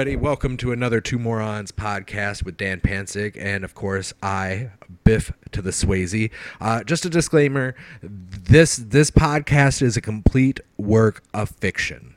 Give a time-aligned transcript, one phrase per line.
[0.00, 4.70] Everybody, welcome to another Two Morons podcast with Dan Pancic and, of course, I,
[5.04, 6.30] Biff to the Swayze.
[6.58, 12.14] Uh, just a disclaimer: this this podcast is a complete work of fiction.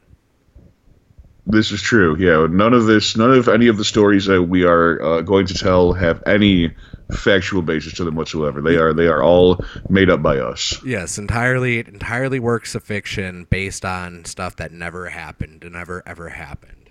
[1.46, 2.15] This is true.
[2.17, 5.45] Yeah, none of this, none of any of the stories that we are uh, going
[5.47, 6.73] to tell have any
[7.11, 8.61] factual basis to them whatsoever.
[8.61, 9.59] They are they are all
[9.89, 10.81] made up by us.
[10.86, 16.29] Yes, entirely entirely works of fiction based on stuff that never happened and never ever
[16.29, 16.82] happened.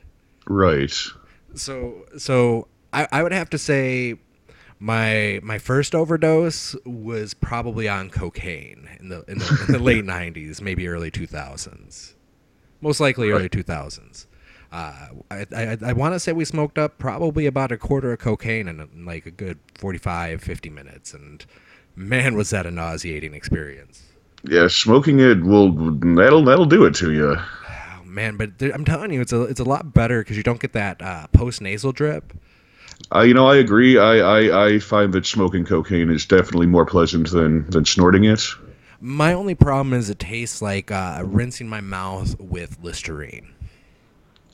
[0.46, 0.95] Right.
[1.54, 4.16] So so I, I would have to say
[4.78, 10.05] my my first overdose was probably on cocaine in the in the, in the late
[10.05, 12.15] '90s, maybe early 2000s,
[12.80, 14.27] most likely early 2000s.
[14.73, 18.18] Uh, I I, I want to say we smoked up probably about a quarter of
[18.18, 21.45] cocaine in, in like a good 45, 50 minutes, and
[21.95, 24.02] man, was that a nauseating experience.
[24.45, 25.70] Yeah, smoking it will
[26.16, 27.37] that'll that'll do it to you.
[28.12, 30.61] Man, but there, I'm telling you, it's a it's a lot better because you don't
[30.61, 32.33] get that uh, post nasal drip.
[33.15, 33.98] Uh, you know, I agree.
[33.98, 38.45] I, I I find that smoking cocaine is definitely more pleasant than than snorting it.
[39.01, 43.49] My only problem is it tastes like uh, rinsing my mouth with Listerine.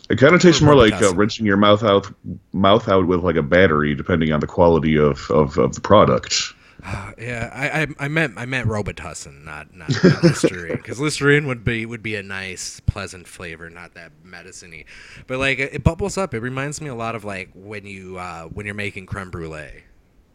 [0.09, 2.11] It kind of tastes more like uh, rinsing your mouth out
[2.53, 6.55] mouth out with like a battery, depending on the quality of of, of the product.
[7.19, 11.65] Yeah, I, I I meant I meant Robitussin, not not, not Listerine, because Listerine would
[11.65, 14.85] be would be a nice, pleasant flavor, not that medicine-y.
[15.27, 16.33] But like it, it bubbles up.
[16.33, 19.83] It reminds me a lot of like when you uh, when you're making creme brulee.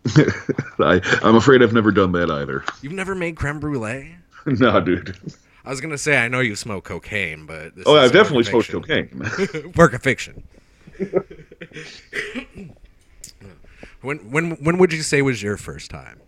[0.80, 2.66] I I'm afraid I've never done that either.
[2.82, 4.18] You've never made creme brulee?
[4.46, 5.16] nah, dude.
[5.64, 8.70] I was gonna say I know you smoke cocaine, but this Oh, I've definitely smoked
[8.70, 9.22] cocaine.
[9.78, 10.44] work of fiction.
[14.02, 16.20] when when when would you say was your first time?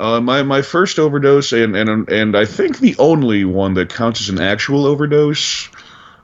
[0.00, 4.22] Uh, my my first overdose, and and and I think the only one that counts
[4.22, 5.68] as an actual overdose,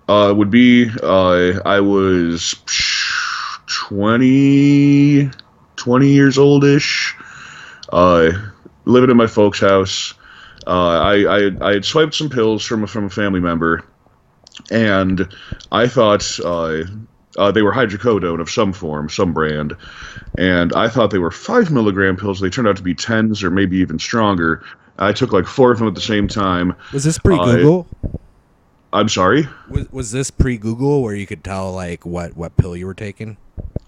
[0.08, 2.54] uh, would be uh, I was
[3.66, 5.30] 20,
[5.76, 7.14] 20 years oldish,
[7.92, 8.30] uh,
[8.86, 10.14] living in my folks' house.
[10.66, 13.84] Uh, I, I I had swiped some pills from from a family member,
[14.70, 15.28] and
[15.70, 16.22] I thought
[17.36, 19.76] uh, uh, they were hydrocodone of some form, some brand,
[20.38, 22.40] and I thought they were five milligram pills.
[22.40, 24.64] They turned out to be tens or maybe even stronger.
[24.98, 26.74] I took like four of them at the same time.
[26.92, 27.86] Was this pre Google?
[28.92, 29.48] I'm sorry.
[29.68, 32.94] Was, was this pre Google where you could tell like what what pill you were
[32.94, 33.36] taking?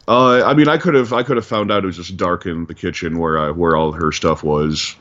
[0.07, 2.47] Uh, I mean, I could have I could have found out it was just dark
[2.47, 4.97] in the kitchen where I, where all her stuff was.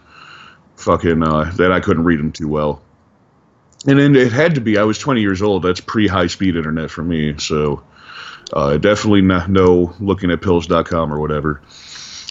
[0.78, 2.82] Fucking uh, that I couldn't read them too well.
[3.88, 4.78] And then it had to be.
[4.78, 5.64] I was 20 years old.
[5.64, 7.36] That's pre high speed internet for me.
[7.38, 7.84] So
[8.54, 11.62] uh, definitely not no looking at pills.com or whatever.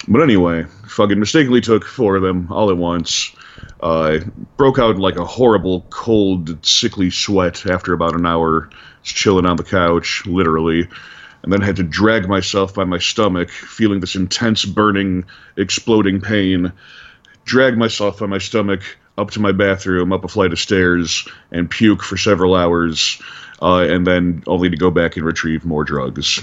[0.09, 3.35] But anyway, fucking mistakenly took four of them all at once.
[3.81, 4.19] Uh,
[4.57, 8.71] broke out in like a horrible, cold, sickly sweat after about an hour,
[9.03, 10.89] just chilling on the couch, literally.
[11.43, 15.25] And then had to drag myself by my stomach, feeling this intense, burning,
[15.57, 16.73] exploding pain.
[17.45, 18.83] Drag myself by my stomach
[19.19, 23.21] up to my bathroom, up a flight of stairs, and puke for several hours,
[23.63, 26.41] uh, and then only to go back and retrieve more drugs.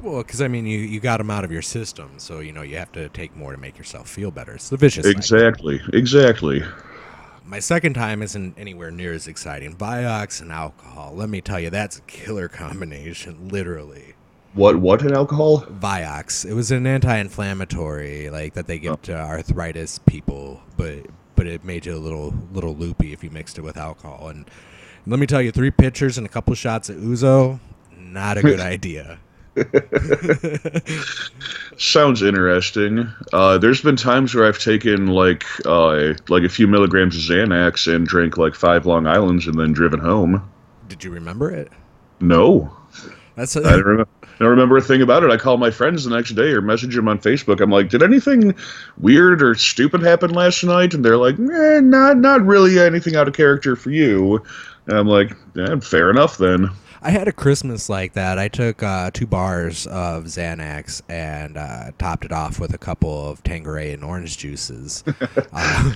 [0.00, 2.62] Well, because I mean, you you got them out of your system, so you know
[2.62, 4.52] you have to take more to make yourself feel better.
[4.54, 5.18] It's the vicious cycle.
[5.18, 6.62] Exactly, exactly.
[7.46, 9.74] My second time isn't anywhere near as exciting.
[9.76, 11.14] Vioxx and alcohol.
[11.14, 14.14] Let me tell you, that's a killer combination, literally.
[14.52, 14.76] What?
[14.76, 15.62] What in alcohol?
[15.62, 16.44] Vioxx.
[16.44, 18.96] It was an anti-inflammatory, like that they give Oh.
[19.04, 21.06] to arthritis people, but
[21.36, 24.28] but it made you a little little loopy if you mixed it with alcohol.
[24.28, 24.44] And
[25.06, 27.60] let me tell you, three pitchers and a couple shots of ouzo,
[27.96, 29.18] not a good idea.
[31.78, 33.08] Sounds interesting.
[33.32, 37.92] Uh, there's been times where I've taken like uh, like a few milligrams of Xanax
[37.92, 40.46] and drank like five Long Islands and then driven home.
[40.88, 41.72] Did you remember it?
[42.20, 42.70] No,
[43.36, 45.30] That's I don't, remember, I don't remember a thing about it.
[45.30, 47.60] I call my friends the next day or message them on Facebook.
[47.60, 48.54] I'm like, did anything
[48.98, 50.94] weird or stupid happen last night?
[50.94, 54.42] And they're like, eh, not not really anything out of character for you.
[54.86, 56.70] And I'm like, yeah, fair enough then.
[57.02, 58.38] I had a Christmas like that.
[58.38, 63.28] I took uh, two bars of Xanax and uh, topped it off with a couple
[63.30, 65.04] of Tanqueray and orange juices.
[65.52, 65.92] uh,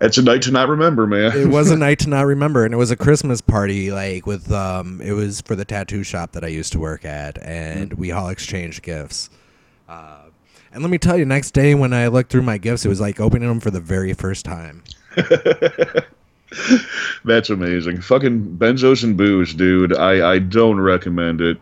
[0.00, 1.32] It's a night to not remember, man.
[1.36, 3.90] it was a night to not remember, and it was a Christmas party.
[3.90, 7.38] Like with, um, it was for the tattoo shop that I used to work at,
[7.42, 9.30] and we all exchanged gifts.
[9.88, 10.22] Uh,
[10.72, 13.00] and let me tell you, next day when I looked through my gifts, it was
[13.00, 14.82] like opening them for the very first time.
[17.24, 18.00] That's amazing.
[18.00, 19.96] Fucking benzos and booze, dude.
[19.96, 21.58] I, I don't recommend it.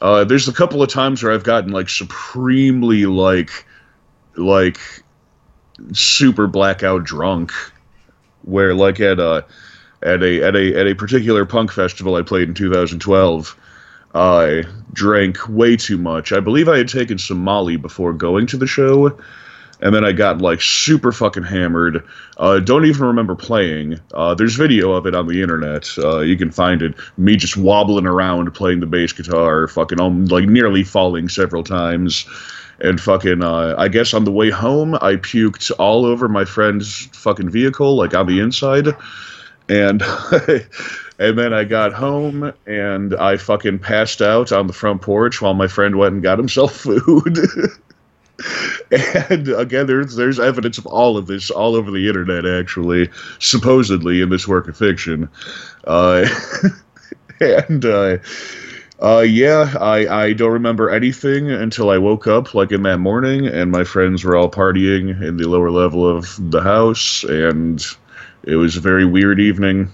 [0.00, 3.66] Uh, there's a couple of times where I've gotten like supremely like
[4.36, 4.78] like
[5.92, 7.52] super blackout drunk,
[8.42, 9.44] where like at a
[10.02, 13.56] at a at a at a particular punk festival I played in 2012.
[14.14, 16.32] I drank way too much.
[16.32, 19.18] I believe I had taken some Molly before going to the show,
[19.80, 22.04] and then I got like super fucking hammered.
[22.36, 23.98] Uh, don't even remember playing.
[24.12, 25.88] Uh, there's video of it on the internet.
[25.98, 26.94] Uh, you can find it.
[27.16, 32.26] Me just wobbling around playing the bass guitar, fucking um, like nearly falling several times.
[32.80, 37.06] And fucking, uh, I guess on the way home, I puked all over my friend's
[37.06, 38.88] fucking vehicle, like on the inside.
[39.68, 40.00] And
[41.18, 45.54] and then I got home and I fucking passed out on the front porch while
[45.54, 47.38] my friend went and got himself food.
[49.30, 54.20] And again, there's there's evidence of all of this all over the internet, actually, supposedly
[54.20, 55.28] in this work of fiction.
[55.84, 56.26] Uh,
[57.40, 58.18] and uh,
[59.00, 63.46] uh, yeah, I I don't remember anything until I woke up, like in that morning,
[63.46, 67.84] and my friends were all partying in the lower level of the house, and
[68.44, 69.90] it was a very weird evening.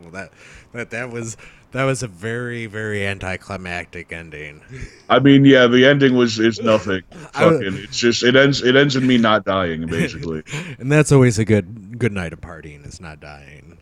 [0.00, 0.32] Well, that
[0.72, 1.36] that that was
[1.72, 4.62] that was a very very anticlimactic ending.
[5.08, 7.02] I mean, yeah, the ending was is nothing.
[7.32, 10.42] Fucking, it's just it ends it ends in me not dying, basically.
[10.78, 12.86] and that's always a good good night of partying.
[12.86, 13.78] Is not dying.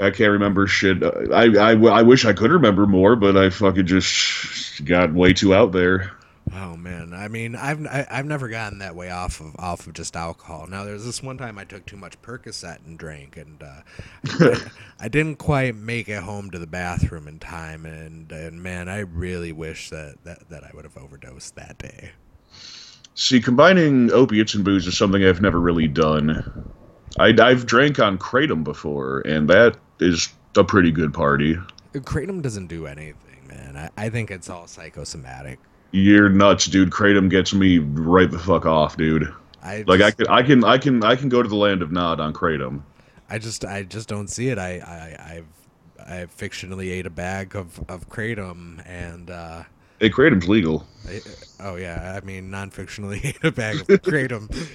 [0.00, 1.02] I can't remember shit.
[1.02, 5.54] I, I I wish I could remember more, but I fucking just got way too
[5.54, 6.12] out there.
[6.56, 9.92] Oh man, I mean, I've I, I've never gotten that way off of off of
[9.92, 10.68] just alcohol.
[10.68, 13.80] Now, there's this one time I took too much Percocet and drank, and uh,
[14.24, 14.60] I,
[15.00, 17.86] I didn't quite make it home to the bathroom in time.
[17.86, 22.12] And and man, I really wish that that, that I would have overdosed that day.
[23.16, 26.72] See, combining opiates and booze is something I've never really done.
[27.18, 31.56] I, I've drank on kratom before, and that is a pretty good party.
[31.94, 33.76] Kratom doesn't do anything, man.
[33.76, 35.58] I, I think it's all psychosomatic.
[35.92, 36.90] You're nuts, dude.
[36.90, 39.32] Kratom gets me right the fuck off, dude.
[39.62, 41.92] I Like I can, I can, I can, I can go to the land of
[41.92, 42.82] Nod on kratom.
[43.30, 44.58] I just I just don't see it.
[44.58, 45.46] I I I've
[46.06, 49.30] I fictionally ate a bag of of kratom and.
[49.30, 49.62] uh
[50.00, 50.86] Hey, kratom's legal.
[51.08, 51.20] I,
[51.60, 54.68] oh yeah, I mean non-fictionally ate a bag of kratom,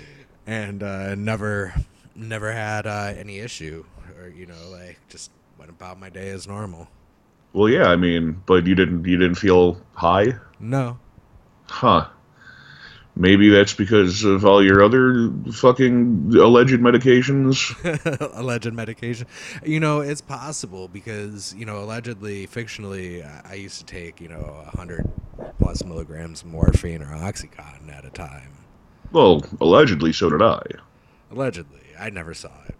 [0.47, 1.73] and uh, never,
[2.15, 3.83] never had uh, any issue,
[4.17, 6.88] or you know, like just went about my day as normal.
[7.54, 11.00] Well, yeah, I mean, but you didn't, you didn't feel high, No,
[11.68, 12.07] huh?
[13.16, 17.75] Maybe that's because of all your other fucking alleged medications.
[18.34, 19.28] alleged medication.
[19.66, 24.30] You know, it's possible because you know, allegedly, fictionally, I- I used to take you
[24.30, 25.12] know hundred
[25.57, 28.51] plus milligrams of morphine or oxycontin at a time.
[29.12, 30.62] Well, allegedly, so did I.
[31.31, 32.75] Allegedly, I never saw it.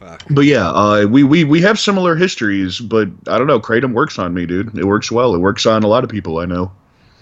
[0.00, 0.22] Fuck.
[0.30, 3.60] But yeah, uh, we, we we have similar histories, but I don't know.
[3.60, 4.76] Kratom works on me, dude.
[4.78, 5.34] It works well.
[5.34, 6.72] It works on a lot of people I know.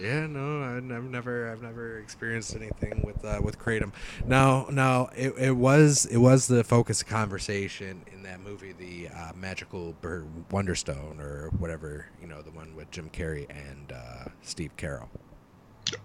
[0.00, 3.92] Yeah, no, I- I've never, I've never experienced anything with uh, with kratom.
[4.24, 9.08] Now, now it, it was it was the focus of conversation in that movie, the
[9.08, 14.28] uh, magical bird Wonderstone or whatever, you know, the one with Jim Carrey and uh,
[14.42, 15.08] Steve Carell.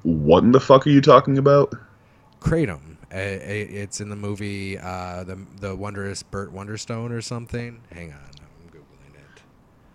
[0.02, 1.76] What in the fuck are you talking about?
[2.42, 2.93] Kratom.
[3.16, 7.80] It's in the movie, uh, the the wondrous Burt Wonderstone or something.
[7.92, 9.42] Hang on, I'm googling it.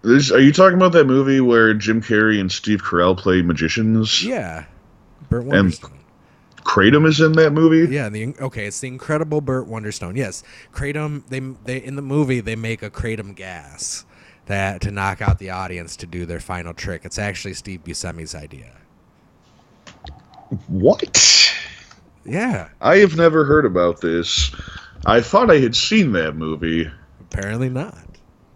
[0.02, 4.24] This, are you talking about that movie where Jim Carrey and Steve Carell play magicians?
[4.24, 4.64] Yeah,
[5.28, 5.92] Burt And- Wonderstone.
[6.64, 7.92] Kratom is in that movie.
[7.94, 10.16] Yeah, the okay, it's the incredible Burt Wonderstone.
[10.16, 10.42] Yes,
[10.72, 11.22] kratom.
[11.28, 14.04] They they in the movie they make a kratom gas
[14.46, 17.02] that to knock out the audience to do their final trick.
[17.04, 18.72] It's actually Steve Buscemi's idea.
[20.66, 21.02] What?
[22.28, 24.54] Yeah, I have never heard about this.
[25.06, 26.90] I thought I had seen that movie.
[27.20, 28.04] apparently not.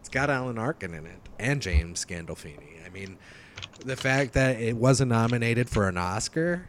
[0.01, 2.85] It's got Alan Arkin in it and James Gandolfini.
[2.85, 3.17] I mean,
[3.85, 6.69] the fact that it wasn't nominated for an Oscar.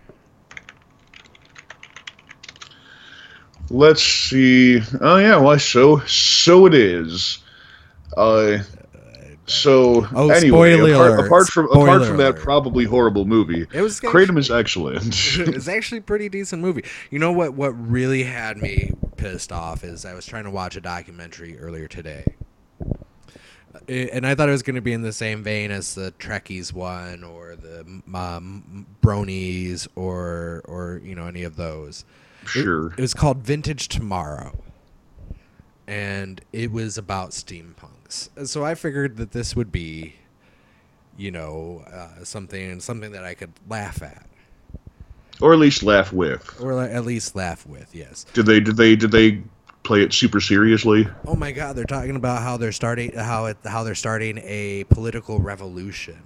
[3.69, 4.81] Let's see.
[5.01, 7.39] Oh yeah, well, so so it is.
[8.15, 8.59] Uh,
[9.53, 12.41] so Oh, anyway, spoiler apart, apart from apart from that alert.
[12.41, 15.05] probably horrible movie, It was Kratom is excellent.
[15.37, 16.83] it's actually a pretty decent movie.
[17.11, 17.53] You know what?
[17.53, 21.87] What really had me pissed off is I was trying to watch a documentary earlier
[21.87, 22.25] today,
[23.87, 26.73] and I thought it was going to be in the same vein as the Trekkies
[26.73, 27.81] one or the
[28.13, 32.05] um, Bronies or or you know any of those.
[32.43, 32.87] It- sure.
[32.93, 34.57] It, was called Vintage Tomorrow,
[35.93, 38.29] and it was about steampunks.
[38.47, 40.15] So I figured that this would be,
[41.17, 44.25] you know, uh, something something that I could laugh at
[45.41, 46.59] or at least laugh with.
[46.61, 47.93] or li- at least laugh with.
[47.93, 48.25] Yes.
[48.33, 48.59] Did they?
[48.59, 48.95] Did they?
[48.95, 49.41] Did they
[49.83, 51.07] play it super seriously?
[51.25, 54.85] Oh my God, they're talking about how they're starting how it how they're starting a
[54.85, 56.19] political revolution.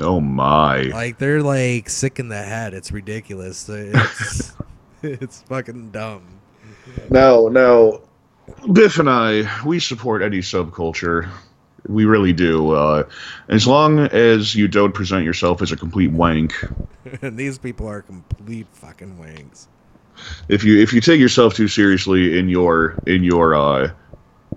[0.00, 0.82] Oh my!
[0.82, 2.74] Like they're like sick in the head.
[2.74, 3.68] It's ridiculous.
[3.68, 4.52] It's
[5.02, 6.26] it's fucking dumb.
[7.10, 8.00] No, now,
[8.72, 11.28] Biff and I, we support any subculture.
[11.88, 12.72] We really do.
[12.72, 13.04] Uh,
[13.48, 16.52] as long as you don't present yourself as a complete wank.
[17.22, 19.68] and these people are complete fucking wanks.
[20.48, 23.90] If you if you take yourself too seriously in your in your uh,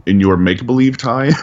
[0.06, 1.34] in your make believe time,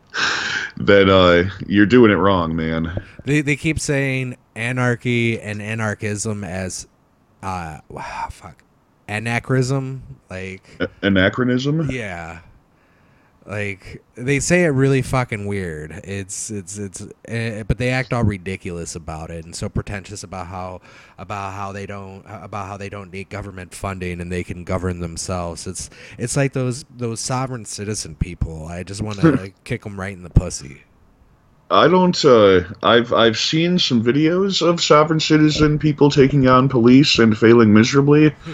[0.76, 3.02] then uh, you're doing it wrong, man.
[3.24, 6.86] They they keep saying anarchy and anarchism as
[7.42, 8.62] uh wow fuck
[9.16, 11.90] anachronism like A- anachronism.
[11.90, 12.40] yeah.
[13.46, 15.92] Like they say it really fucking weird.
[16.04, 20.46] It's it's it's uh, but they act all ridiculous about it and so pretentious about
[20.46, 20.82] how
[21.18, 25.00] about how they don't about how they don't need government funding and they can govern
[25.00, 25.66] themselves.
[25.66, 25.88] It's
[26.18, 28.66] it's like those those sovereign citizen people.
[28.66, 30.82] I just want to like, kick them right in the pussy
[31.70, 32.24] I don't.
[32.24, 37.72] Uh, I've I've seen some videos of sovereign citizen people taking on police and failing
[37.72, 38.34] miserably.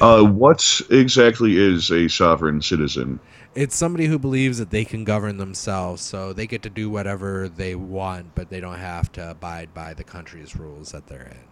[0.00, 3.20] Uh, what exactly is a sovereign citizen?
[3.54, 7.48] It's somebody who believes that they can govern themselves, so they get to do whatever
[7.48, 11.44] they want, but they don't have to abide by the country's rules that they're in.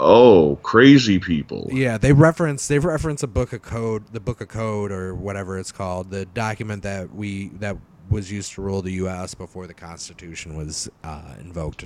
[0.00, 1.68] Oh, crazy people.
[1.70, 5.58] Yeah, they reference they reference a book of code, the book of code or whatever
[5.58, 7.76] it's called, the document that we that
[8.10, 9.34] was used to rule the U.S.
[9.34, 11.84] before the Constitution was uh, invoked.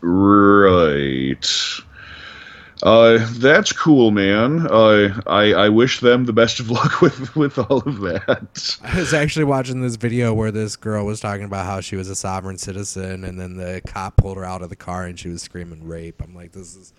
[0.00, 1.46] Right.
[2.82, 4.66] Uh, that's cool, man.
[4.70, 8.78] Uh, I I wish them the best of luck with with all of that.
[8.82, 12.10] I was actually watching this video where this girl was talking about how she was
[12.10, 15.28] a sovereign citizen, and then the cop pulled her out of the car and she
[15.28, 16.22] was screaming rape.
[16.22, 16.92] I'm like, this is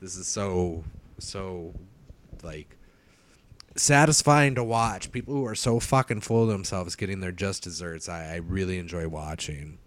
[0.00, 0.84] this is so
[1.18, 1.74] so
[2.44, 2.76] like
[3.76, 5.12] satisfying to watch.
[5.12, 8.08] People who are so fucking full of themselves getting their just desserts.
[8.08, 9.78] I, I really enjoy watching.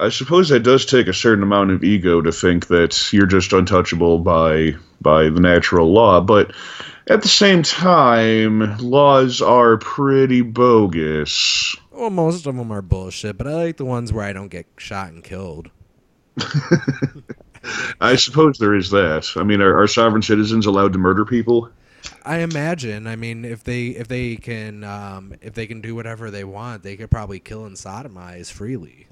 [0.00, 3.52] I suppose that does take a certain amount of ego to think that you're just
[3.52, 6.52] untouchable by by the natural law, but
[7.08, 11.74] at the same time, laws are pretty bogus.
[11.90, 14.66] Well, most of them are bullshit, but I like the ones where I don't get
[14.76, 15.70] shot and killed.
[18.00, 19.32] I suppose there is that.
[19.36, 21.70] I mean, are, are sovereign citizens allowed to murder people?
[22.24, 23.06] I imagine.
[23.06, 26.82] I mean, if they if they can um, if they can do whatever they want,
[26.82, 29.06] they could probably kill and sodomize freely.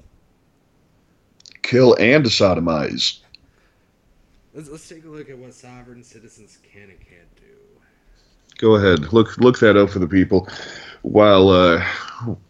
[1.61, 3.19] Kill and sodomize.
[4.53, 7.43] Let's, let's take a look at what sovereign citizens can and can't do.
[8.57, 10.47] Go ahead, look look that up for the people.
[11.03, 11.85] While uh,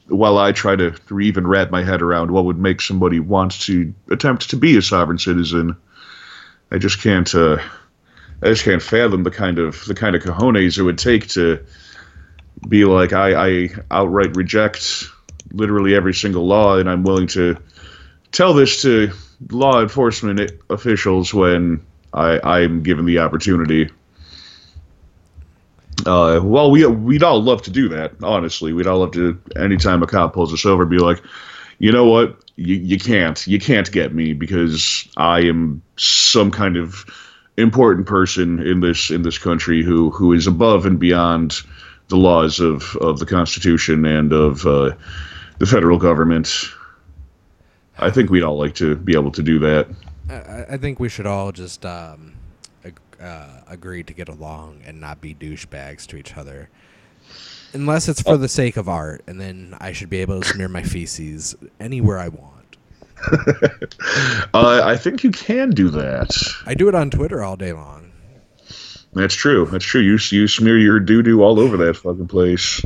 [0.07, 3.93] while I try to even wrap my head around what would make somebody want to
[4.09, 5.75] attempt to be a sovereign citizen,
[6.71, 7.33] I just can't.
[7.33, 7.57] Uh,
[8.41, 11.63] I just can't fathom the kind of the kind of cojones it would take to
[12.67, 15.06] be like I, I outright reject
[15.51, 17.58] literally every single law, and I'm willing to
[18.32, 19.12] tell this to
[19.50, 23.89] law enforcement officials when I, I'm given the opportunity.
[26.06, 28.13] Uh, well, we we'd all love to do that.
[28.22, 29.39] Honestly, we'd all love to.
[29.56, 31.22] Anytime a cop pulls us over, be like,
[31.79, 36.77] you know what, you you can't you can't get me because I am some kind
[36.77, 37.06] of
[37.57, 41.61] important person in this in this country who who is above and beyond
[42.07, 44.95] the laws of of the Constitution and of uh,
[45.57, 46.69] the federal government.
[47.99, 49.87] I think we'd all like to be able to do that.
[50.29, 52.35] I, I think we should all just um,
[52.85, 56.69] ag- uh, agree to get along and not be douchebags to each other.
[57.73, 60.69] Unless it's for the sake of art, and then I should be able to smear
[60.69, 62.56] my feces anywhere I want.
[64.53, 66.29] Uh, I think you can do that.
[66.65, 68.12] I do it on Twitter all day long.
[69.13, 69.65] That's true.
[69.65, 70.01] That's true.
[70.01, 72.81] You you smear your doo doo all over that fucking place.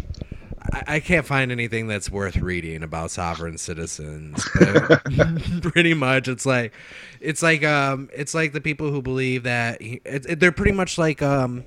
[0.73, 4.47] I, I can't find anything that's worth reading about sovereign citizens.
[5.61, 6.73] Pretty much, it's like,
[7.19, 10.71] it's like, um, it's like the people who believe that he, it, it- they're pretty
[10.73, 11.63] much like um,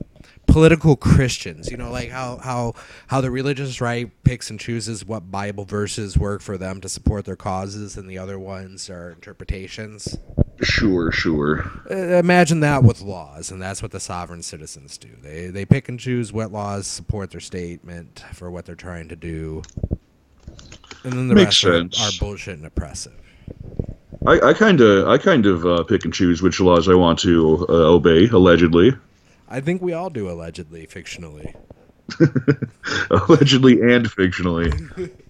[0.55, 1.69] political Christians.
[1.69, 2.75] You know, like how how
[3.09, 7.25] how the religious right picks and chooses what Bible verses work for them to support
[7.25, 10.17] their causes, and the other ones are interpretations.
[10.63, 11.69] Sure, sure.
[11.91, 15.09] Uh, imagine that with laws, and that's what the sovereign citizens do.
[15.21, 19.17] They they pick and choose what laws support their statement for what they're trying to
[19.17, 19.63] do,
[21.03, 23.15] and then the Makes rest are, are bullshit and oppressive.
[24.25, 27.19] I, I kind of I kind of uh, pick and choose which laws I want
[27.21, 28.29] to uh, obey.
[28.29, 28.93] Allegedly,
[29.49, 31.55] I think we all do allegedly, fictionally.
[33.11, 35.11] allegedly and fictionally.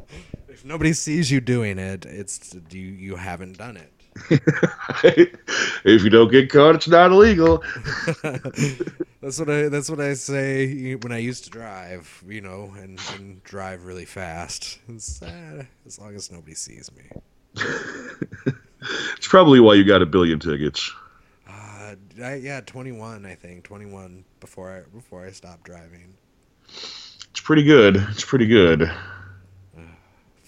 [0.48, 3.92] If nobody sees you doing it, it's you you haven't done it.
[5.84, 7.62] if you don't get caught, it's not illegal.
[9.20, 13.00] that's what I that's what I say when I used to drive, you know, and,
[13.16, 14.78] and drive really fast.
[14.88, 17.02] It's, uh, as long as nobody sees me.
[19.16, 20.92] It's probably why you got a billion tickets.
[22.22, 23.64] I, yeah, 21, I think.
[23.64, 26.14] 21 before I before I stopped driving.
[26.68, 27.96] It's pretty good.
[28.10, 28.90] It's pretty good.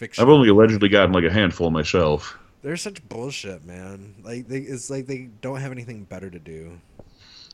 [0.00, 2.38] I've only allegedly gotten like a handful myself.
[2.62, 4.14] They're such bullshit, man.
[4.22, 6.80] Like they, it's like they don't have anything better to do.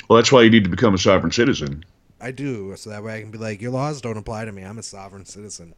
[0.09, 1.85] Well, that's why you need to become a sovereign citizen.
[2.21, 4.63] I do, so that way I can be like, your laws don't apply to me.
[4.63, 5.75] I'm a sovereign citizen.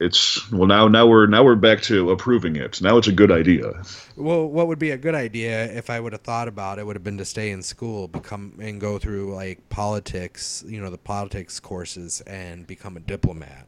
[0.00, 2.80] It's well now now we're now we're back to approving it.
[2.80, 3.82] Now it's a good idea.
[4.16, 6.94] Well, what would be a good idea if I would have thought about it would
[6.94, 10.98] have been to stay in school, become and go through like politics, you know, the
[10.98, 13.66] politics courses, and become a diplomat.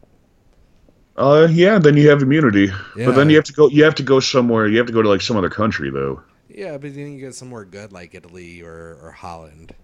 [1.16, 1.78] Uh, yeah.
[1.78, 3.68] Then you have immunity, but then you have to go.
[3.68, 4.68] You have to go somewhere.
[4.68, 6.22] You have to go to like some other country though.
[6.48, 9.74] Yeah, but then you get somewhere good like Italy or, or Holland.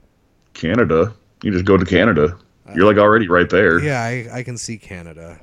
[0.55, 1.15] Canada.
[1.43, 2.39] You just go to Canada.
[2.75, 3.79] You're like already right there.
[3.79, 5.41] Yeah, I, I can see Canada.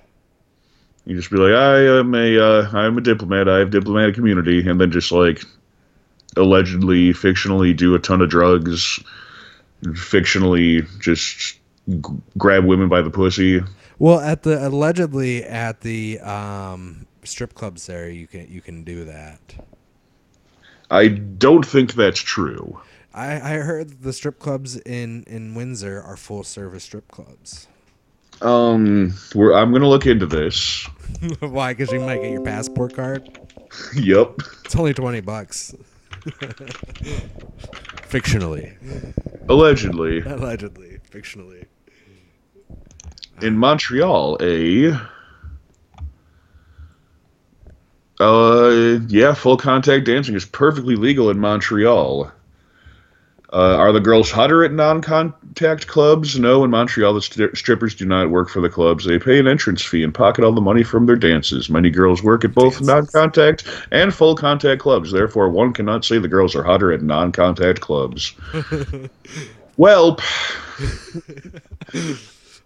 [1.06, 3.50] You just be like, I am a, uh, I'm a diplomat.
[3.50, 5.44] I have diplomatic immunity, and then just like,
[6.38, 9.04] allegedly, fictionally do a ton of drugs,
[9.84, 12.00] fictionally just g-
[12.38, 13.62] grab women by the pussy.
[14.00, 19.06] Well, at the allegedly at the um, strip clubs there, you can you can do
[19.06, 19.40] that.
[20.90, 22.80] I don't think that's true.
[23.14, 27.68] I, I heard the strip clubs in, in Windsor are full service strip clubs.
[28.42, 30.86] Um, we're, I'm gonna look into this.
[31.40, 31.74] Why?
[31.74, 33.30] Because you might get your passport card.
[33.96, 34.36] yep.
[34.66, 35.74] It's only twenty bucks.
[38.10, 38.76] Fictionally,
[39.50, 41.66] Allegedly, allegedly, fictionally.
[43.42, 44.94] in Montreal, a.
[48.20, 52.32] Uh, yeah, full contact dancing is perfectly legal in Montreal.
[53.54, 56.40] Uh, are the girls hotter at non-contact clubs?
[56.40, 59.06] No, in Montreal, the st- strippers do not work for the clubs.
[59.06, 61.70] They pay an entrance fee and pocket all the money from their dances.
[61.70, 62.88] Many girls work at both Dances.
[62.88, 65.12] non-contact and full contact clubs.
[65.12, 68.34] Therefore, one cannot say the girls are hotter at non-contact clubs.
[69.78, 70.18] well,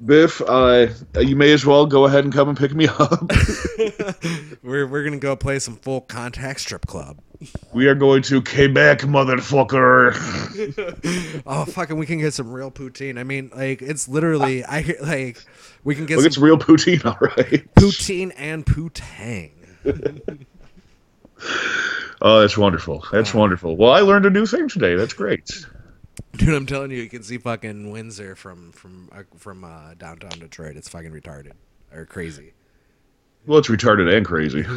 [0.06, 0.88] Biff, uh,
[1.20, 3.30] you may as well go ahead and come and pick me up.
[4.64, 7.20] We're we're gonna go play some full contact strip club.
[7.74, 10.14] We are going to Quebec, motherfucker.
[11.46, 13.20] Oh fucking, we can get some real poutine.
[13.20, 15.44] I mean, like it's literally I like
[15.84, 17.74] we can get Look, it's some real poutine, all right.
[17.76, 19.52] poutine and poutang.
[22.20, 23.06] Oh, that's wonderful.
[23.12, 23.78] That's wonderful.
[23.78, 24.96] Well, I learned a new thing today.
[24.96, 25.52] That's great.
[26.36, 30.40] Dude, I'm telling you, you can see fucking Windsor from from uh, from uh, downtown
[30.40, 30.76] Detroit.
[30.78, 31.54] It's fucking retarded
[31.94, 32.54] or crazy.
[33.46, 34.66] Well, it's retarded and crazy.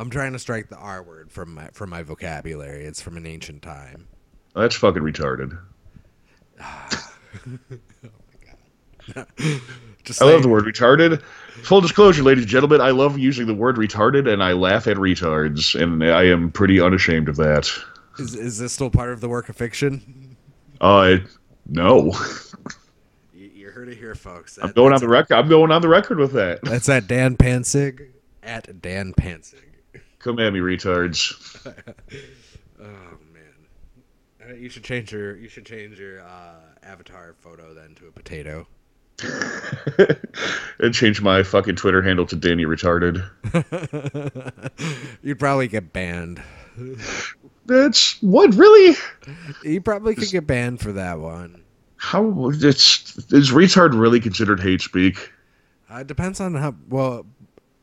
[0.00, 2.86] I'm trying to strike the R word from my from my vocabulary.
[2.86, 4.08] It's from an ancient time.
[4.54, 5.58] That's fucking retarded.
[10.02, 11.20] Just I love the word retarded.
[11.64, 14.96] Full disclosure, ladies and gentlemen, I love using the word retarded and I laugh at
[14.96, 17.70] retards, and I am pretty unashamed of that.
[18.18, 20.34] Is, is this still part of the work of fiction?
[20.80, 21.18] Uh,
[21.66, 22.14] no.
[23.34, 24.58] You, you heard it here, folks.
[24.62, 25.34] I'm going on the record.
[25.34, 26.60] I'm going on the record with that.
[26.62, 28.12] That's at Dan Pansig.
[28.42, 29.69] At Dan Pansig.
[30.20, 31.34] Come at me, retards.
[32.82, 37.94] Oh man, Uh, you should change your you should change your uh, avatar photo then
[37.96, 38.66] to a potato.
[40.78, 43.22] and change my fucking Twitter handle to Danny Retarded.
[45.22, 46.42] You'd probably get banned.
[47.66, 48.96] That's what really?
[49.62, 51.62] You probably could get banned for that one.
[51.96, 55.30] How it's is retard really considered hate speak?
[55.92, 57.26] Uh, it depends on how well.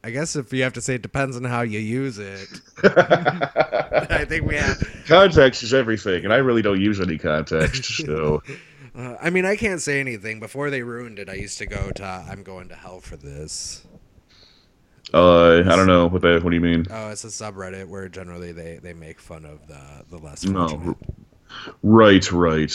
[0.03, 2.47] I guess if you have to say it depends on how you use it.
[2.83, 4.77] I think we have.
[5.07, 7.91] Context is everything, and I really don't use any context.
[8.05, 8.41] So
[8.95, 10.39] Uh, I mean, I can't say anything.
[10.39, 13.85] Before they ruined it, I used to go to "I'm going to hell for this."
[15.13, 16.43] uh, I don't know what that.
[16.43, 16.85] What do you mean?
[16.89, 20.97] Oh, it's a subreddit where generally they, they make fun of the the less No.
[21.83, 22.73] Right, right.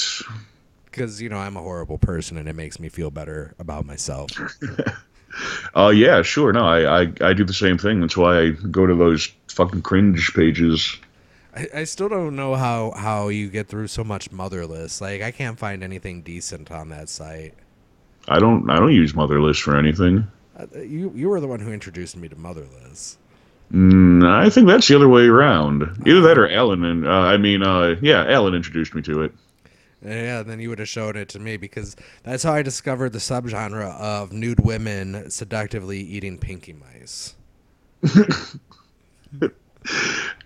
[0.84, 4.30] Because you know I'm a horrible person, and it makes me feel better about myself.
[5.74, 6.52] Uh, yeah, sure.
[6.52, 8.00] No, I, I I do the same thing.
[8.00, 10.96] That's why I go to those fucking cringe pages.
[11.54, 15.00] I, I still don't know how how you get through so much motherless.
[15.00, 17.54] Like I can't find anything decent on that site.
[18.28, 20.26] I don't I don't use Motherless for anything.
[20.56, 23.18] Uh, you you were the one who introduced me to motherless.
[23.72, 25.82] Mm, I think that's the other way around.
[26.06, 29.32] Either that or Alan and uh, I mean, uh, yeah, Alan introduced me to it.
[30.04, 33.18] Yeah, then you would have shown it to me because that's how I discovered the
[33.20, 37.34] subgenre of nude women seductively eating pinky mice.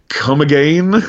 [0.09, 1.03] Come again?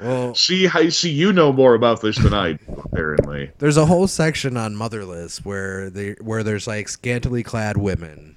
[0.00, 3.52] Well, see, I see you know more about this than I do, apparently.
[3.58, 8.36] there's a whole section on motherless where they where there's like scantily clad women.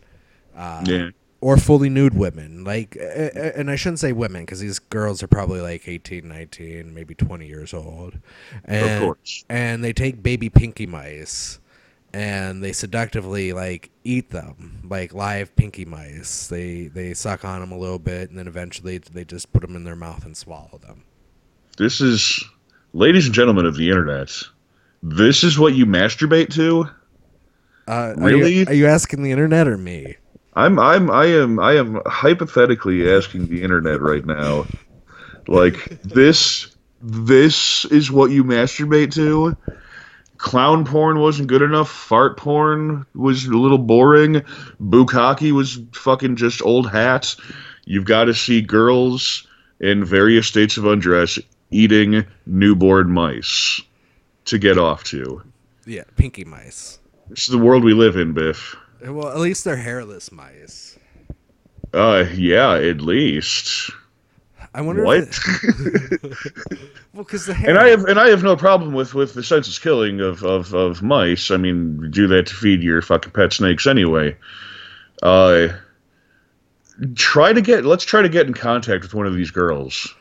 [0.56, 1.10] Uh, Yeah.
[1.39, 5.62] Or fully nude women like and i shouldn't say women because these girls are probably
[5.62, 8.17] like 18 19 maybe 20 years old
[8.65, 9.45] and, course.
[9.47, 11.60] and they take baby pinky mice
[12.13, 16.47] and they seductively like eat them like live pinky mice.
[16.47, 19.76] They they suck on them a little bit, and then eventually they just put them
[19.76, 21.04] in their mouth and swallow them.
[21.78, 22.43] This is,
[22.93, 24.32] ladies and gentlemen of the internet,
[25.04, 26.89] this is what you masturbate to.
[27.88, 28.41] Uh, Really?
[28.41, 30.17] Are you, are you asking the internet or me?
[30.58, 34.65] I'm I'm I am I am hypothetically asking the internet right now.
[35.48, 39.56] Like this this is what you masturbate to?
[40.39, 41.91] Clown porn wasn't good enough.
[41.91, 44.41] Fart porn was a little boring.
[44.82, 47.38] Bukkake was fucking just old hats.
[47.86, 49.46] You've got to see girls
[49.80, 51.38] in various states of undress
[51.70, 53.80] eating newborn mice
[54.46, 55.43] to get off to.
[55.86, 56.98] Yeah, pinky mice.
[57.30, 58.76] Is the world we live in, Biff.
[59.05, 60.97] Well, at least they're hairless mice.
[61.93, 63.91] Uh, yeah, at least.
[64.73, 65.03] I wonder.
[65.03, 65.19] What?
[65.19, 66.21] It-
[67.13, 67.69] well, because the hair.
[67.69, 70.73] and I have and I have no problem with with the senseless killing of of
[70.73, 71.49] of mice.
[71.51, 74.36] I mean, do that to feed your fucking pet snakes anyway.
[75.23, 75.69] Uh,
[77.15, 80.13] try to get let's try to get in contact with one of these girls.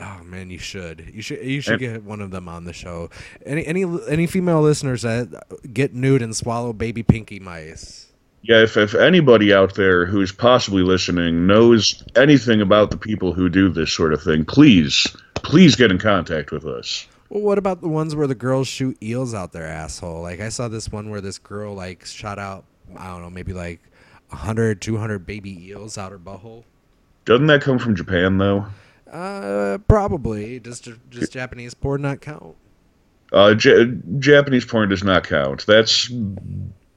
[0.00, 1.10] Oh man, you should.
[1.12, 1.44] You should.
[1.44, 3.10] You should And- get one of them on the show.
[3.46, 5.28] Any any any female listeners that
[5.72, 8.03] get nude and swallow baby pinky mice.
[8.46, 13.48] Yeah, if if anybody out there who's possibly listening knows anything about the people who
[13.48, 17.08] do this sort of thing, please please get in contact with us.
[17.30, 20.20] Well, what about the ones where the girls shoot eels out their asshole?
[20.20, 22.66] Like I saw this one where this girl like shot out.
[22.98, 23.80] I don't know, maybe like
[24.28, 26.64] 100, 200 baby eels out her butthole.
[27.24, 28.66] Doesn't that come from Japan though?
[29.10, 30.58] Uh, probably.
[30.58, 32.56] Does just Japanese porn not count?
[33.32, 35.64] Uh, J- Japanese porn does not count.
[35.66, 36.12] That's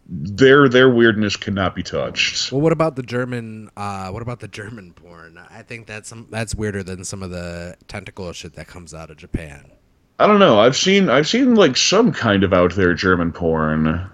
[0.10, 2.52] their their weirdness cannot be touched.
[2.52, 3.70] Well, what about the German?
[3.76, 5.38] Uh, what about the German porn?
[5.50, 9.10] I think that's some that's weirder than some of the tentacle shit that comes out
[9.10, 9.72] of Japan.
[10.20, 10.60] I don't know.
[10.60, 14.10] I've seen I've seen like some kind of out there German porn,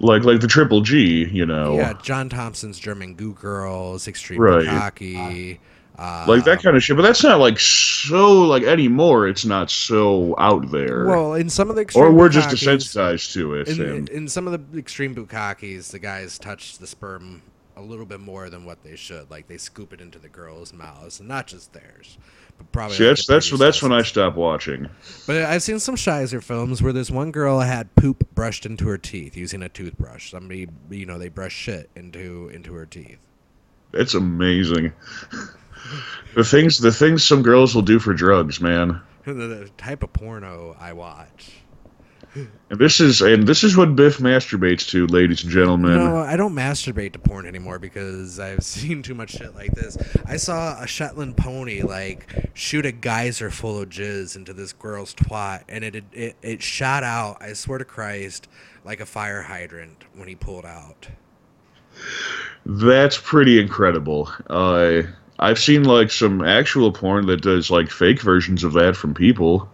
[0.00, 1.28] like like the Triple G.
[1.30, 4.66] You know, Yeah, John Thompson's German Goo Girls, Extreme Right.
[4.66, 5.58] Uh,
[5.98, 6.96] like that um, kind of shit.
[6.96, 9.28] But that's not like so like anymore.
[9.28, 11.06] It's not so out there.
[11.06, 13.68] Well, in some of the extreme or we're just desensitized to it.
[13.68, 17.42] In, in some of the extreme bukkakes, the guys touch the sperm
[17.76, 19.30] a little bit more than what they should.
[19.30, 22.18] Like they scoop it into the girls' mouths, and not just theirs,
[22.58, 22.96] but probably.
[22.96, 24.88] see, like that's that's that's when I stopped watching.
[25.26, 28.98] But I've seen some Shizer films where this one girl had poop brushed into her
[28.98, 30.30] teeth using a toothbrush.
[30.30, 33.18] Somebody, you know, they brush shit into into her teeth.
[33.92, 34.92] It's amazing.
[36.34, 39.00] the things the things some girls will do for drugs, man.
[39.24, 41.60] the, the type of porno I watch.
[42.34, 45.96] And this is and this is what Biff masturbates to, ladies and gentlemen.
[45.96, 49.98] No, I don't masturbate to porn anymore because I've seen too much shit like this.
[50.26, 55.12] I saw a Shetland pony like shoot a geyser full of jizz into this girl's
[55.14, 57.42] twat, and it it it shot out.
[57.42, 58.46] I swear to Christ,
[58.84, 61.08] like a fire hydrant when he pulled out.
[62.64, 64.30] That's pretty incredible.
[64.48, 65.02] Uh,
[65.40, 69.68] I've seen like some actual porn that does like fake versions of that from people.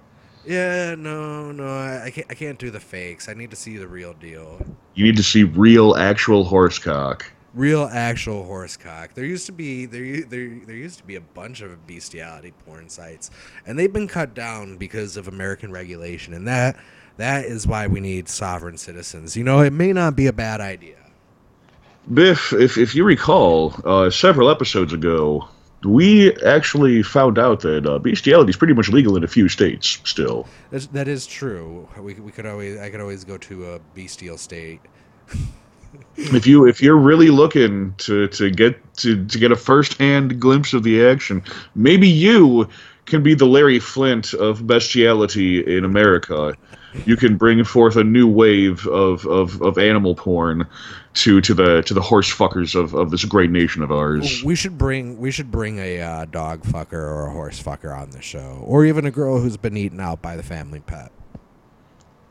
[0.44, 2.26] Yeah, no, no, I, can't.
[2.30, 3.28] I can't do the fakes.
[3.28, 4.64] I need to see the real deal.
[4.94, 7.26] You need to see real, actual horse cock.
[7.52, 9.14] Real actual horse cock.
[9.14, 12.88] There used to be there there there used to be a bunch of bestiality porn
[12.88, 13.32] sites,
[13.66, 16.76] and they've been cut down because of American regulation, and that
[17.16, 19.36] that is why we need sovereign citizens.
[19.36, 20.96] You know, it may not be a bad idea.
[22.14, 25.48] Biff, if if you recall, uh, several episodes ago,
[25.84, 30.00] we actually found out that uh, bestiality is pretty much legal in a few states
[30.04, 30.46] still.
[30.70, 31.88] That's, that is true.
[31.98, 34.80] We, we could always I could always go to a bestial state.
[36.16, 40.40] if you if you're really looking to to get to to get a first hand
[40.40, 41.42] glimpse of the action,
[41.74, 42.68] maybe you
[43.06, 46.54] can be the Larry Flynt of bestiality in America.
[47.04, 50.66] You can bring forth a new wave of, of, of animal porn
[51.14, 54.42] to to the to the horse fuckers of, of this great nation of ours.
[54.44, 58.10] We should bring we should bring a uh, dog fucker or a horse fucker on
[58.10, 61.10] the show, or even a girl who's been eaten out by the family pet.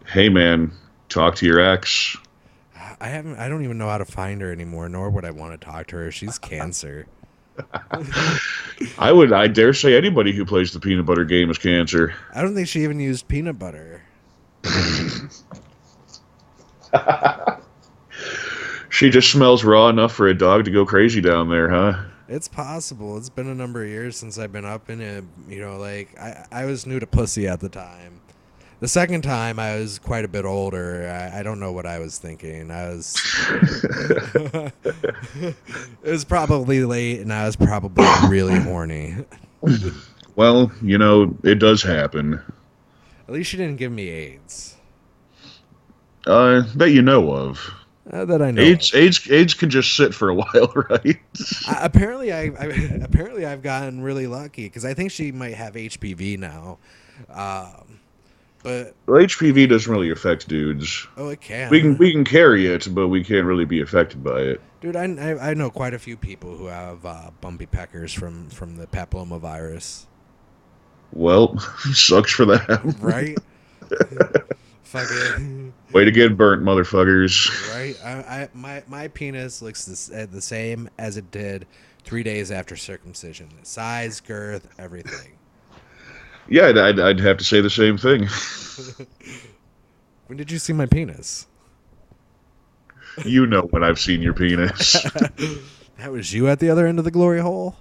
[0.06, 0.72] Hey man,
[1.10, 2.16] talk to your ex.
[3.00, 3.38] I haven't.
[3.38, 5.88] I don't even know how to find her anymore, nor would I want to talk
[5.88, 6.12] to her.
[6.12, 7.08] She's cancer.
[8.98, 12.14] I would I dare say anybody who plays the peanut butter game is cancer.
[12.34, 14.04] I don't think she even used peanut butter.
[18.96, 22.02] She just smells raw enough for a dog to go crazy down there, huh?
[22.30, 23.18] It's possible.
[23.18, 25.26] It's been a number of years since I've been up in it.
[25.50, 28.22] You know, like I, I was new to pussy at the time.
[28.80, 31.10] The second time, I was quite a bit older.
[31.10, 32.72] I, I don't know what I was thinking.
[32.72, 33.18] I was.
[35.44, 35.56] it
[36.04, 39.26] was probably late, and I was probably really horny.
[40.38, 42.42] Well, you know, it does happen.
[43.28, 44.76] At least she didn't give me AIDS.
[46.28, 47.72] Uh, that you know of.
[48.12, 48.62] Uh, that I know.
[48.62, 49.00] AIDS, of.
[49.00, 51.18] AIDS, AIDS can just sit for a while, right?
[51.68, 52.66] I, apparently, I, I
[53.02, 56.78] apparently I've gotten really lucky because I think she might have HPV now.
[57.30, 58.00] Um,
[58.62, 61.08] but Well, HPV doesn't really affect dudes.
[61.18, 61.70] oh, it can.
[61.70, 64.62] We can we can carry it, but we can't really be affected by it.
[64.82, 68.50] Dude, I, I, I know quite a few people who have uh, bumpy peckers from
[68.50, 70.06] from the papillomavirus.
[71.16, 71.58] Well,
[71.94, 72.96] sucks for them.
[73.00, 73.38] Right?
[74.84, 77.74] Fucking Way to get burnt, motherfuckers.
[77.74, 77.96] right.
[78.04, 81.66] I, I my my penis looks this, uh, the same as it did
[82.04, 83.50] three days after circumcision.
[83.64, 85.32] Size, girth, everything.
[86.50, 88.28] Yeah, I'd, I'd, I'd have to say the same thing.
[90.28, 91.48] When did you see my penis?
[93.24, 95.02] you know when I've seen your penis.
[95.98, 97.76] That was you at the other end of the glory hole.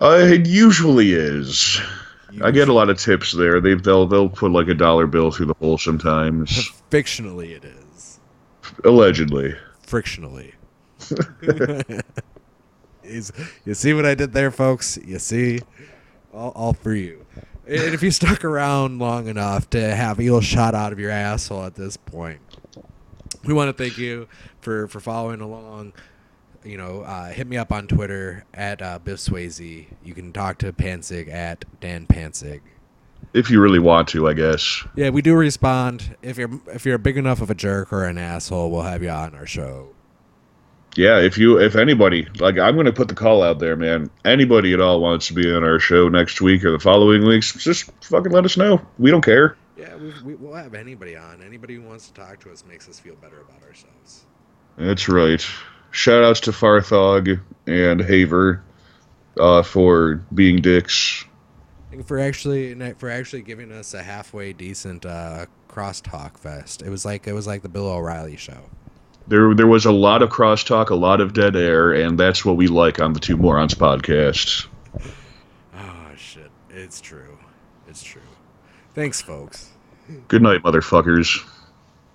[0.00, 1.80] Uh, it usually is.
[2.42, 3.60] I get a lot of tips there.
[3.60, 6.50] They they'll they'll put like a dollar bill through the hole sometimes.
[6.90, 8.18] Fictionally, it is.
[8.84, 9.54] Allegedly.
[9.82, 10.54] Frictionally.
[13.04, 13.30] Is
[13.64, 14.98] you see what I did there, folks?
[15.04, 15.60] You see,
[16.32, 17.26] all, all for you.
[17.66, 21.10] And if you stuck around long enough to have a eel shot out of your
[21.10, 22.40] asshole at this point,
[23.44, 24.26] we want to thank you
[24.60, 25.92] for for following along.
[26.64, 29.86] You know, uh, hit me up on Twitter at uh, Biff Swayze.
[30.02, 32.60] You can talk to Pansig at Dan Pansig.
[33.34, 34.84] If you really want to, I guess.
[34.96, 36.16] Yeah, we do respond.
[36.22, 39.10] If you're if you're big enough of a jerk or an asshole, we'll have you
[39.10, 39.88] on our show.
[40.96, 44.08] Yeah, if you if anybody like I'm gonna put the call out there, man.
[44.24, 47.52] Anybody at all wants to be on our show next week or the following weeks,
[47.52, 48.80] just fucking let us know.
[48.98, 49.56] We don't care.
[49.76, 51.42] Yeah, we, we, we'll have anybody on.
[51.42, 54.24] Anybody who wants to talk to us makes us feel better about ourselves.
[54.76, 55.44] That's right.
[55.94, 58.60] Shout outs to Farthog and Haver
[59.38, 61.24] uh, for being dicks.
[62.04, 66.82] For actually for actually giving us a halfway decent uh, crosstalk fest.
[66.82, 68.58] It was like it was like the Bill O'Reilly show.
[69.28, 72.56] There there was a lot of crosstalk, a lot of dead air, and that's what
[72.56, 74.66] we like on the Two Morons podcast.
[75.76, 77.38] Oh shit, it's true.
[77.86, 78.20] It's true.
[78.96, 79.70] Thanks, folks.
[80.26, 81.38] Good night, motherfuckers.